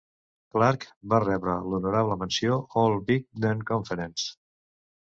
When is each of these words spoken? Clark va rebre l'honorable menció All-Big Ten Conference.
Clark 0.53 0.87
va 1.11 1.19
rebre 1.25 1.59
l'honorable 1.67 2.19
menció 2.23 2.59
All-Big 2.85 3.31
Ten 3.47 3.65
Conference. 3.75 4.39